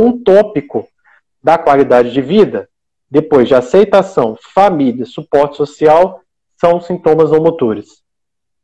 [0.00, 0.88] um tópico
[1.42, 2.68] da qualidade de vida,
[3.10, 6.20] depois de aceitação, família, suporte social,
[6.58, 8.02] são sintomas não motores.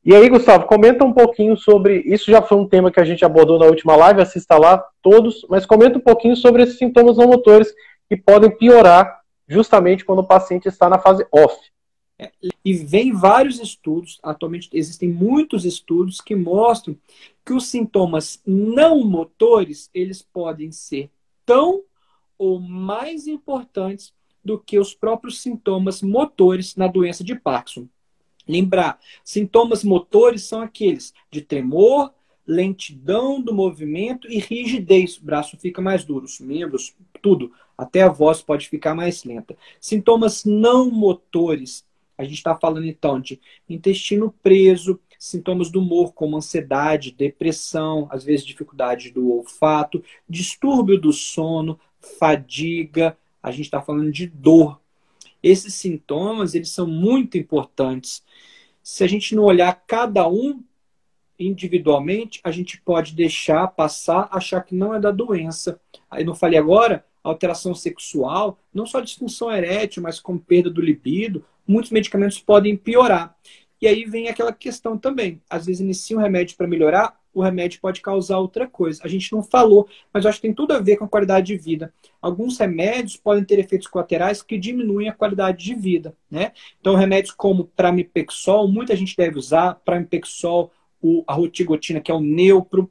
[0.05, 1.99] E aí, Gustavo, comenta um pouquinho sobre.
[2.07, 5.47] Isso já foi um tema que a gente abordou na última live, assista lá todos,
[5.49, 7.73] mas comenta um pouquinho sobre esses sintomas não motores
[8.09, 11.57] que podem piorar justamente quando o paciente está na fase off.
[12.19, 12.31] É,
[12.65, 16.97] e vem vários estudos, atualmente existem muitos estudos que mostram
[17.45, 21.11] que os sintomas não motores, eles podem ser
[21.45, 21.83] tão
[22.39, 24.13] ou mais importantes
[24.45, 27.87] do que os próprios sintomas motores na doença de Parkinson.
[28.49, 32.13] Lembrar, sintomas motores são aqueles de tremor,
[32.47, 35.19] lentidão do movimento e rigidez.
[35.19, 37.53] O braço fica mais duro, os membros, tudo.
[37.77, 39.57] Até a voz pode ficar mais lenta.
[39.81, 41.87] Sintomas não motores.
[42.19, 48.25] A gente está falando então de intestino preso, sintomas do humor, como ansiedade, depressão, às
[48.25, 51.79] vezes dificuldade do olfato, distúrbio do sono,
[52.19, 53.17] fadiga.
[53.43, 54.81] A gente está falando de dor,
[55.43, 58.25] esses sintomas, eles são muito importantes.
[58.83, 60.63] Se a gente não olhar cada um
[61.39, 65.79] individualmente, a gente pode deixar passar, achar que não é da doença.
[66.11, 71.45] Aí não falei agora, alteração sexual, não só disfunção erétil, mas com perda do libido,
[71.67, 73.35] muitos medicamentos podem piorar.
[73.81, 75.41] E aí vem aquela questão também.
[75.49, 79.01] Às vezes inicia um remédio para melhorar, o remédio pode causar outra coisa.
[79.05, 81.47] A gente não falou, mas eu acho que tem tudo a ver com a qualidade
[81.47, 81.93] de vida.
[82.21, 86.53] Alguns remédios podem ter efeitos colaterais que diminuem a qualidade de vida, né?
[86.81, 92.21] Então, remédios como pramipexol, muita gente deve usar, pramipexol, o, a rotigotina, que é o
[92.21, 92.91] neupro.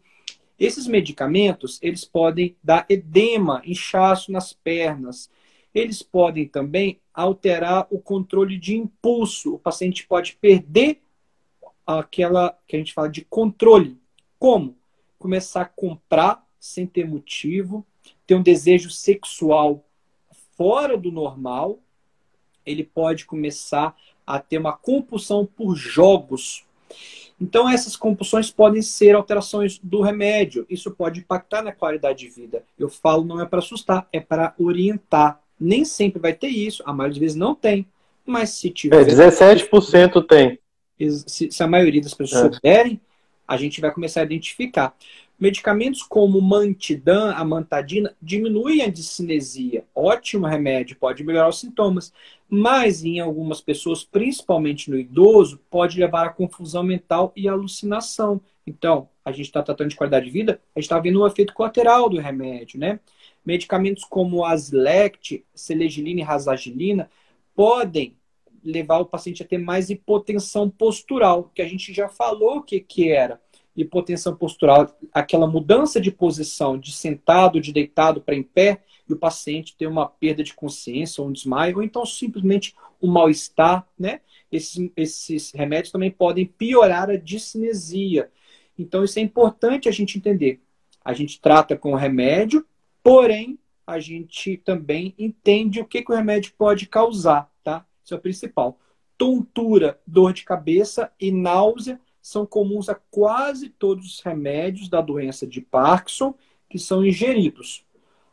[0.57, 5.29] Esses medicamentos, eles podem dar edema, inchaço nas pernas.
[5.73, 9.55] Eles podem também alterar o controle de impulso.
[9.55, 11.01] O paciente pode perder
[11.85, 13.99] aquela que a gente fala de controle
[14.39, 14.77] como?
[15.17, 17.85] Começar a comprar sem ter motivo,
[18.25, 19.83] ter um desejo sexual
[20.55, 21.79] fora do normal,
[22.65, 23.95] ele pode começar
[24.25, 26.65] a ter uma compulsão por jogos.
[27.39, 30.65] Então, essas compulsões podem ser alterações do remédio.
[30.69, 32.63] Isso pode impactar na qualidade de vida.
[32.77, 35.41] Eu falo, não é para assustar, é para orientar.
[35.59, 37.85] Nem sempre vai ter isso, a maioria das vezes não tem.
[38.25, 39.01] Mas se tiver.
[39.01, 40.59] É, 17% tem.
[41.27, 42.53] Se, se, a maioria das pessoas é.
[42.53, 43.01] souberem,
[43.47, 44.95] a gente vai começar a identificar.
[45.39, 49.85] Medicamentos como mantidã, amantadina, diminuem a discinesia.
[49.95, 52.13] Ótimo remédio, pode melhorar os sintomas.
[52.49, 58.41] Mas em algumas pessoas, principalmente no idoso, pode levar a confusão mental e alucinação.
[58.67, 61.53] Então, a gente está tratando de qualidade de vida, a gente está vendo o efeito
[61.53, 62.99] colateral do remédio, né?
[63.49, 67.09] Medicamentos como Aslect, Selegilina e Razagilina
[67.55, 68.15] podem
[68.63, 72.79] levar o paciente a ter mais hipotensão postural, que a gente já falou o que,
[72.79, 73.41] que era.
[73.75, 79.17] Hipotensão postural, aquela mudança de posição de sentado, de deitado para em pé, e o
[79.17, 84.21] paciente ter uma perda de consciência, ou um desmaio, ou então simplesmente um mal-estar, né?
[84.51, 88.29] Esses, esses remédios também podem piorar a discinesia.
[88.77, 90.61] Então, isso é importante a gente entender.
[91.03, 92.63] A gente trata com remédio,
[93.09, 97.49] porém, a gente também entende o que, que o remédio pode causar.
[98.09, 98.79] Isso é o principal.
[99.17, 105.45] Tontura, dor de cabeça e náusea são comuns a quase todos os remédios da doença
[105.45, 106.33] de Parkinson
[106.69, 107.83] que são ingeridos.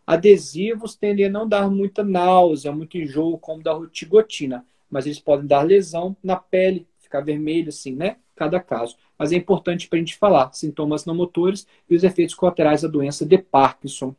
[0.07, 5.47] Adesivos tendem a não dar muita náusea, muito enjoo, como da rotigotina, mas eles podem
[5.47, 8.17] dar lesão na pele, ficar vermelho assim, né?
[8.35, 8.97] Cada caso.
[9.19, 12.89] Mas é importante para a gente falar sintomas não motores e os efeitos colaterais da
[12.89, 14.15] doença de Parkinson.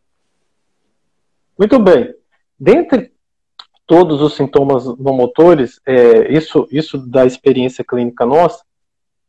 [1.58, 2.14] Muito bem.
[2.60, 3.12] Dentre
[3.86, 8.64] todos os sintomas não motores, é, isso, isso da experiência clínica nossa,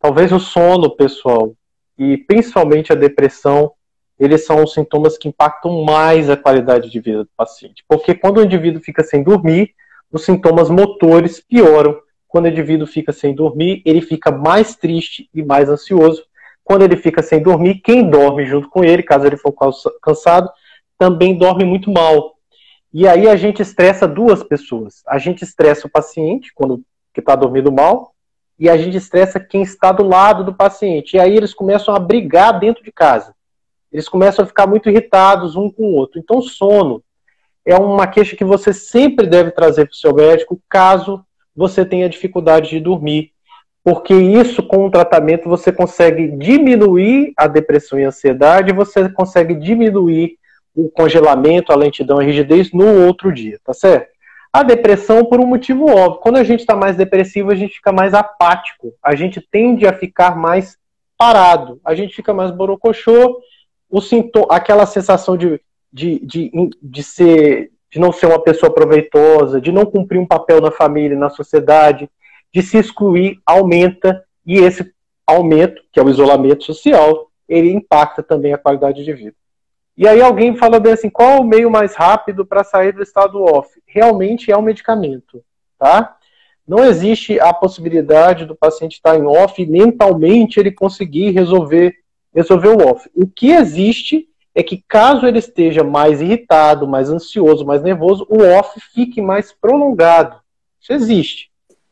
[0.01, 1.55] talvez o sono, pessoal,
[1.99, 3.73] e principalmente a depressão,
[4.19, 7.85] eles são os sintomas que impactam mais a qualidade de vida do paciente.
[7.89, 9.75] Porque quando o indivíduo fica sem dormir,
[10.11, 11.97] os sintomas motores pioram.
[12.27, 16.25] Quando o indivíduo fica sem dormir, ele fica mais triste e mais ansioso.
[16.65, 19.55] Quando ele fica sem dormir, quem dorme junto com ele, caso ele for
[20.03, 20.51] cansado,
[20.99, 22.35] também dorme muito mal.
[22.93, 25.03] E aí a gente estressa duas pessoas.
[25.07, 26.83] A gente estressa o paciente, quando
[27.15, 28.15] que está dormindo mal,
[28.59, 31.17] e a gente estressa quem está do lado do paciente.
[31.17, 33.35] E aí eles começam a brigar dentro de casa.
[33.93, 36.19] Eles começam a ficar muito irritados um com o outro.
[36.19, 37.03] Então, sono
[37.65, 41.25] é uma queixa que você sempre deve trazer para o seu médico caso
[41.55, 43.33] você tenha dificuldade de dormir.
[43.85, 49.55] Porque isso, com o tratamento, você consegue diminuir a depressão e a ansiedade, você consegue
[49.55, 50.38] diminuir
[50.85, 54.09] o congelamento, a lentidão, a rigidez no outro dia, tá certo?
[54.53, 56.21] A depressão por um motivo óbvio.
[56.21, 58.95] Quando a gente está mais depressivo, a gente fica mais apático.
[59.03, 60.79] A gente tende a ficar mais
[61.19, 61.81] parado.
[61.85, 63.41] A gente fica mais borocochô.
[63.91, 65.61] O sintoma, aquela sensação de
[65.93, 66.51] de, de,
[66.83, 71.17] de ser de não ser uma pessoa proveitosa, de não cumprir um papel na família,
[71.17, 72.09] na sociedade,
[72.53, 74.93] de se excluir, aumenta, e esse
[75.27, 79.35] aumento, que é o isolamento social, ele impacta também a qualidade de vida.
[79.99, 83.43] E aí alguém fala bem assim, qual o meio mais rápido para sair do estado
[83.43, 83.69] off?
[83.85, 85.43] Realmente é um medicamento,
[85.77, 86.17] tá?
[86.65, 91.97] Não existe a possibilidade do paciente estar em off e mentalmente ele conseguir resolver,
[92.33, 93.11] resolver o off.
[93.13, 98.41] O que existe é que caso ele esteja mais irritado, mais ansioso, mais nervoso, o
[98.41, 100.39] off fique mais prolongado.
[100.81, 101.51] Isso existe.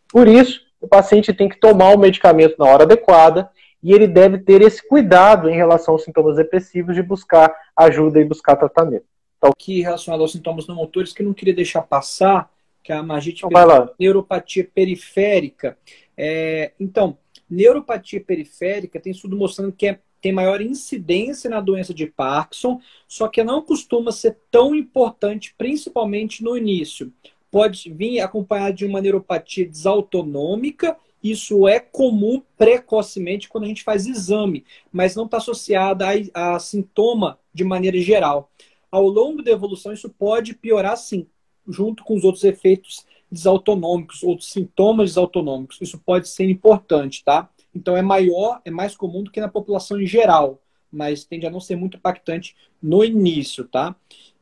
[0.09, 3.51] Por isso, o paciente tem que tomar o medicamento na hora adequada
[3.83, 8.25] e ele deve ter esse cuidado em relação aos sintomas depressivos de buscar ajuda e
[8.25, 9.05] buscar tratamento.
[9.39, 12.51] Então, aqui relacionado aos sintomas não motores que não queria deixar passar,
[12.83, 15.77] que é a magite então, neuropatia periférica.
[16.17, 17.19] É, então,
[17.49, 23.29] neuropatia periférica tem estudo mostrando que é tem maior incidência na doença de Parkinson, só
[23.29, 27.13] que não costuma ser tão importante, principalmente no início.
[27.49, 30.97] Pode vir acompanhado de uma neuropatia desautonômica,
[31.31, 36.59] isso é comum precocemente quando a gente faz exame, mas não está associado a, a
[36.59, 38.51] sintoma de maneira geral.
[38.91, 41.27] Ao longo da evolução, isso pode piorar sim,
[41.67, 45.81] junto com os outros efeitos desautonômicos, outros sintomas desautonômicos.
[45.81, 47.51] Isso pode ser importante, tá?
[47.75, 51.51] Então é maior, é mais comum do que na população em geral, mas tende a
[51.51, 53.95] não ser muito impactante no início, tá?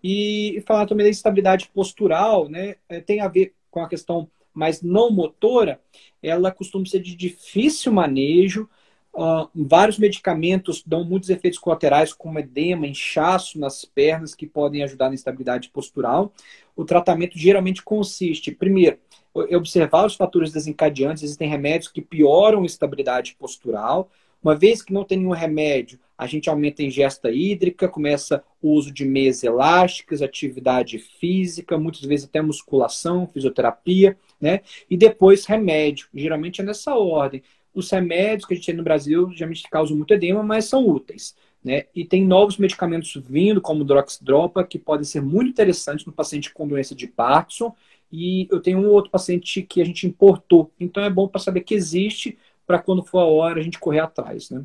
[0.02, 2.76] E, falar também da estabilidade postural, né?
[2.88, 5.80] É, tem a ver com a questão mais não motora,
[6.22, 8.68] ela costuma ser de difícil manejo.
[9.12, 15.08] Uh, vários medicamentos dão muitos efeitos colaterais, como edema, inchaço nas pernas, que podem ajudar
[15.08, 16.32] na estabilidade postural.
[16.74, 18.98] O tratamento geralmente consiste, primeiro,
[19.34, 24.08] observar os fatores desencadeantes, existem remédios que pioram a estabilidade postural.
[24.42, 28.72] Uma vez que não tem nenhum remédio, a gente aumenta a ingesta hídrica, começa o
[28.72, 34.60] uso de meias elásticas, atividade física, muitas vezes até musculação, fisioterapia, né?
[34.90, 36.06] E depois remédio.
[36.14, 37.42] Geralmente é nessa ordem.
[37.74, 41.34] Os remédios que a gente tem no Brasil geralmente causam muito edema, mas são úteis.
[41.64, 41.86] Né?
[41.94, 46.68] E tem novos medicamentos vindo, como Droxdropa, que podem ser muito interessantes no paciente com
[46.68, 47.74] doença de Parkinson
[48.12, 50.70] e eu tenho um outro paciente que a gente importou.
[50.78, 54.00] Então é bom para saber que existe, para quando for a hora a gente correr
[54.00, 54.64] atrás, né?